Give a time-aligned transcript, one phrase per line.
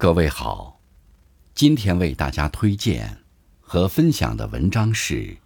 [0.00, 0.80] 各位好，
[1.54, 3.18] 今天为大家推荐
[3.60, 5.14] 和分享的文章是《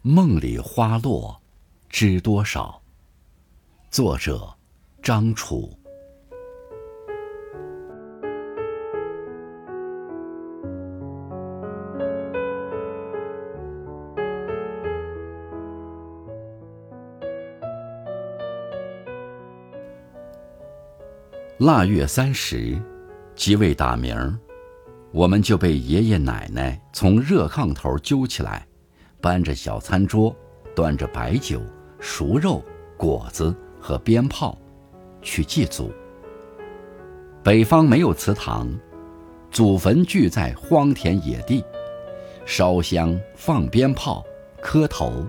[0.00, 1.38] 梦里花落
[1.90, 2.80] 知多少》，
[3.94, 4.56] 作者
[5.02, 5.70] 张楚。
[21.58, 22.80] 腊月三十。
[23.36, 24.34] 即位打鸣儿，
[25.12, 28.66] 我们就被爷爷奶奶从热炕头揪起来，
[29.20, 30.34] 搬着小餐桌，
[30.74, 31.60] 端着白酒、
[32.00, 32.64] 熟肉、
[32.96, 34.56] 果子和鞭炮，
[35.20, 35.92] 去祭祖。
[37.44, 38.68] 北方没有祠堂，
[39.50, 41.62] 祖坟聚在荒田野地，
[42.46, 44.24] 烧香、放鞭炮、
[44.62, 45.24] 磕头，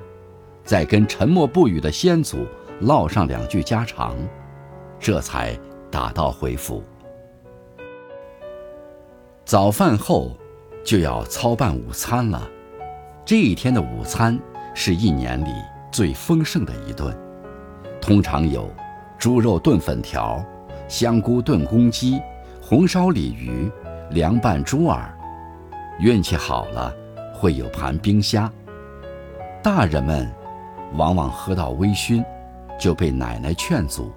[0.64, 2.48] 再跟沉默不语的先祖
[2.80, 4.16] 唠上两句家常，
[4.98, 5.60] 这才
[5.92, 6.82] 打道回府。
[9.48, 10.36] 早饭后，
[10.84, 12.46] 就要操办午餐了。
[13.24, 14.38] 这一天的午餐
[14.76, 15.50] 是一年里
[15.90, 17.18] 最丰盛的一顿，
[18.02, 18.70] 通常有
[19.18, 20.44] 猪肉炖粉条、
[20.90, 22.22] 香菇炖公鸡、
[22.62, 23.72] 红烧鲤鱼、
[24.10, 25.18] 凉拌猪耳，
[25.98, 26.94] 运气好了
[27.34, 28.52] 会有盘冰虾。
[29.64, 30.30] 大人们
[30.98, 32.22] 往往喝到微醺，
[32.78, 34.12] 就被奶奶劝阻：“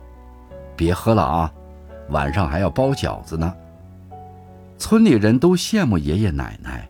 [0.74, 1.52] 别喝了啊，
[2.08, 3.54] 晚上还要包饺子呢。”
[4.80, 6.88] 村里人都羡慕爷爷奶奶。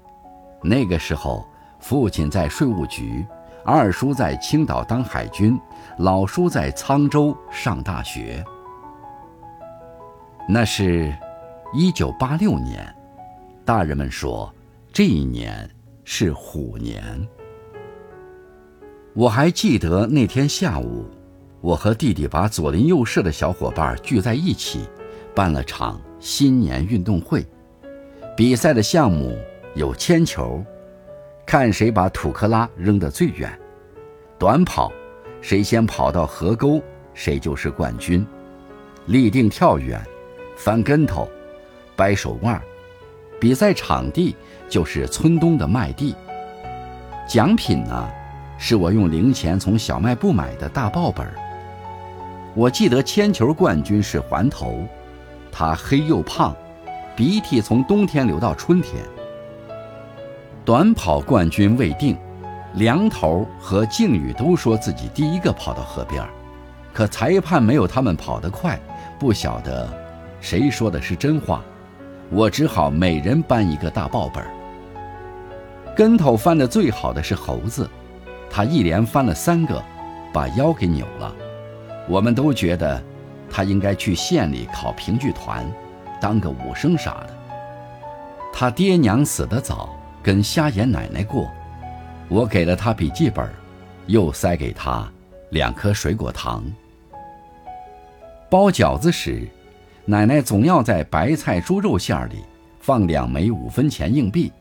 [0.63, 1.45] 那个时候，
[1.81, 3.27] 父亲在税务局，
[3.65, 5.59] 二叔在青岛当海军，
[5.99, 8.43] 老叔在沧州上大学。
[10.49, 11.13] 那是，
[11.75, 12.95] 一九八六年，
[13.65, 14.55] 大人们说，
[14.93, 15.69] 这一年
[16.05, 17.03] 是虎年。
[19.15, 21.05] 我还记得那天下午，
[21.61, 24.89] 我和弟弟把左邻右舍的小伙伴聚在一起，
[25.35, 27.45] 办了场新年运动会。
[28.36, 29.36] 比赛的项目
[29.75, 30.64] 有铅球，
[31.45, 33.50] 看谁把土克拉扔得最远；
[34.38, 34.91] 短跑，
[35.43, 36.81] 谁先跑到河沟，
[37.12, 38.25] 谁就是冠军；
[39.06, 40.00] 立定跳远，
[40.56, 41.28] 翻跟头，
[41.97, 42.60] 掰手腕。
[43.38, 44.34] 比赛场地
[44.69, 46.15] 就是村东的麦地。
[47.28, 48.09] 奖品呢，
[48.59, 51.26] 是我用零钱从小卖部买的大报本。
[52.55, 54.87] 我记得铅球冠军是环头，
[55.53, 56.56] 他黑又胖。
[57.20, 59.04] 鼻涕从冬天流到春天。
[60.64, 62.16] 短跑冠军未定，
[62.76, 66.26] 梁头和靖宇都说自己第一个跑到河边，
[66.94, 68.81] 可裁判没有他们跑得快，
[69.19, 69.86] 不晓得
[70.41, 71.62] 谁说的是真话。
[72.31, 74.42] 我只好每人搬一个大报本。
[75.94, 77.87] 跟头翻得最好的是猴子，
[78.48, 79.84] 他一连翻了三个，
[80.32, 81.31] 把腰给扭了。
[82.08, 82.98] 我们都觉得
[83.50, 85.70] 他应该去县里考评剧团。
[86.20, 87.36] 当个武生啥的。
[88.53, 91.50] 他爹娘死得早，跟瞎眼奶奶过。
[92.28, 93.48] 我给了他笔记本，
[94.06, 95.10] 又塞给他
[95.50, 96.64] 两颗水果糖。
[98.48, 99.48] 包饺子时，
[100.04, 102.44] 奶奶总要在白菜猪肉馅里
[102.81, 104.52] 放两枚五分钱硬币，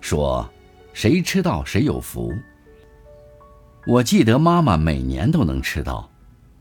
[0.00, 0.48] 说
[0.94, 2.32] ：“谁吃到谁有福。”
[3.86, 6.08] 我记得妈妈每年都能吃到。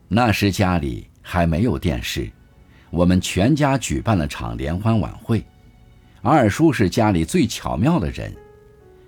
[0.07, 2.29] 那时家里还没有电视。
[2.93, 5.43] 我们全家举办了场联欢晚会，
[6.21, 8.31] 二叔是家里最巧妙的人，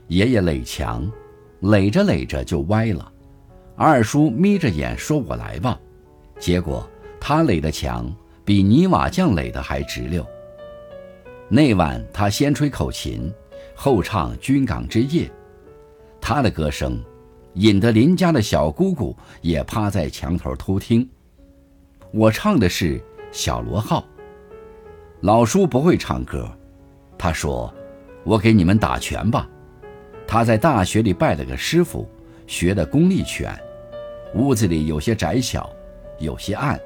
[0.07, 1.07] 爷爷垒墙，
[1.59, 3.11] 垒着垒着就歪了，
[3.75, 5.79] 二叔眯着眼说：“我来吧。”
[6.39, 6.89] 结果
[7.21, 8.11] 他垒的墙
[8.43, 10.25] 比泥瓦匠垒的还直溜。
[11.47, 13.31] 那晚他先吹口琴，
[13.75, 15.27] 后唱《军港之夜》，
[16.19, 16.99] 他的歌声
[17.53, 21.07] 引得邻家的小姑姑也趴在墙头偷听。
[22.11, 22.99] 我唱的是。
[23.35, 24.07] 小螺号。
[25.19, 26.49] 老叔不会唱歌，
[27.17, 27.71] 他说
[28.23, 29.45] ：“我给你们打拳吧。”
[30.25, 32.09] 他在大学里拜了个师傅，
[32.47, 33.53] 学的功力拳。
[34.35, 35.69] 屋子里有些窄小，
[36.17, 36.79] 有些暗，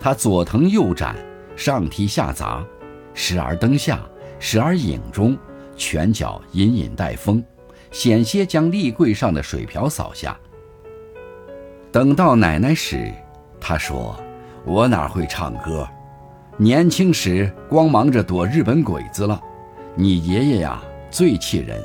[0.00, 1.14] 他左腾右展，
[1.54, 2.64] 上踢下砸，
[3.12, 4.00] 时而灯下，
[4.38, 5.36] 时而影中，
[5.76, 7.44] 拳脚隐隐带风，
[7.90, 10.34] 险些将立柜上的水瓢扫下。
[11.92, 13.12] 等到奶奶时，
[13.60, 14.18] 他说。
[14.64, 15.88] 我哪会唱歌？
[16.56, 19.40] 年轻时光忙着躲日本鬼子了。
[19.94, 20.80] 你爷爷呀，
[21.10, 21.82] 最气人。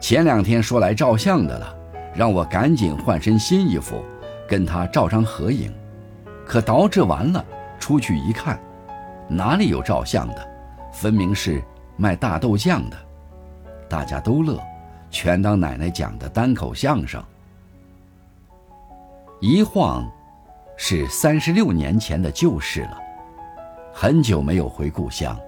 [0.00, 1.76] 前两天说来照相的了，
[2.14, 4.04] 让我赶紧换身新衣服，
[4.48, 5.72] 跟他照张合影。
[6.46, 7.44] 可捯饬完了，
[7.80, 8.60] 出去一看，
[9.28, 10.48] 哪里有照相的？
[10.92, 11.60] 分明是
[11.96, 12.96] 卖大豆酱的。
[13.88, 14.60] 大家都乐，
[15.10, 17.20] 全当奶奶讲的单口相声。
[19.40, 20.08] 一晃。
[20.76, 22.98] 是三十六年前的旧事了，
[23.92, 25.38] 很久没有回故乡。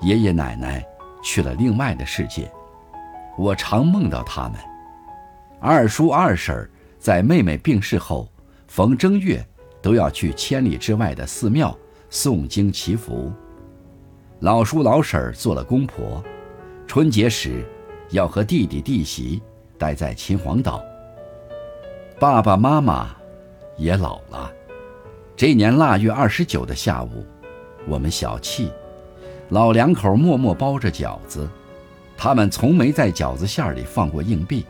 [0.00, 0.84] 爷爷奶奶
[1.22, 2.50] 去了另外的世界。
[3.36, 4.58] 我常梦到他们。
[5.60, 6.68] 二叔二婶
[6.98, 8.28] 在妹妹病逝后，
[8.66, 9.44] 逢正月
[9.82, 11.76] 都要去千里之外的寺庙
[12.10, 13.32] 诵经祈福。
[14.40, 16.22] 老叔老婶做了公婆，
[16.86, 17.64] 春节时
[18.10, 19.42] 要和弟弟弟媳
[19.78, 20.82] 待在秦皇岛。
[22.18, 23.10] 爸爸妈妈
[23.76, 24.52] 也老了。
[25.46, 27.22] 这年腊月二十九的下午，
[27.86, 28.70] 我们小憩，
[29.50, 31.46] 老两口默默包着饺子。
[32.16, 34.64] 他们从没在饺子馅里放过硬币。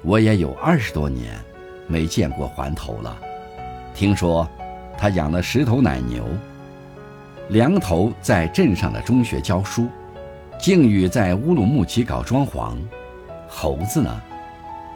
[0.00, 1.38] 我也有二十多年
[1.86, 3.14] 没见过环头了。
[3.94, 4.48] 听说
[4.96, 6.24] 他养了十头奶牛。
[7.50, 9.86] 梁头在镇上的中学教书，
[10.58, 12.74] 靖宇在乌鲁木齐搞装潢。
[13.46, 14.22] 猴子呢？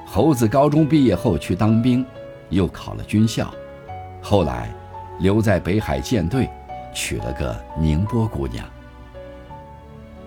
[0.06, 2.02] 猴子高中毕业后去当兵，
[2.48, 3.52] 又考了军校。
[4.22, 4.68] 后来，
[5.18, 6.48] 留在北海舰队，
[6.94, 8.64] 娶了个宁波姑娘。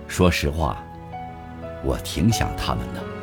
[0.07, 0.83] 说实话，
[1.83, 3.20] 我挺想他们的。